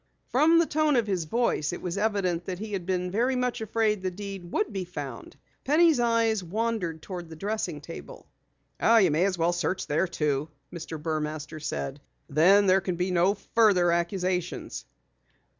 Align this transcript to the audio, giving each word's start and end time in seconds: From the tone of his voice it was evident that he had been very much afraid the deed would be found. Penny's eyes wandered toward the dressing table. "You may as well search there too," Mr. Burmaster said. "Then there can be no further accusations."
From 0.31 0.57
the 0.57 0.65
tone 0.65 0.95
of 0.95 1.05
his 1.05 1.25
voice 1.25 1.71
it 1.71 1.79
was 1.83 1.95
evident 1.95 2.45
that 2.45 2.57
he 2.57 2.73
had 2.73 2.87
been 2.87 3.11
very 3.11 3.35
much 3.35 3.61
afraid 3.61 4.01
the 4.01 4.09
deed 4.09 4.51
would 4.51 4.73
be 4.73 4.83
found. 4.83 5.35
Penny's 5.63 5.99
eyes 5.99 6.43
wandered 6.43 7.03
toward 7.03 7.29
the 7.29 7.35
dressing 7.35 7.81
table. 7.81 8.25
"You 8.81 9.11
may 9.11 9.25
as 9.25 9.37
well 9.37 9.53
search 9.53 9.85
there 9.85 10.07
too," 10.07 10.49
Mr. 10.73 10.99
Burmaster 10.99 11.59
said. 11.61 12.01
"Then 12.27 12.65
there 12.65 12.81
can 12.81 12.95
be 12.95 13.11
no 13.11 13.35
further 13.53 13.91
accusations." 13.91 14.85